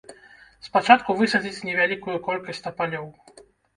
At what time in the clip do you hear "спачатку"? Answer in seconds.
0.67-1.15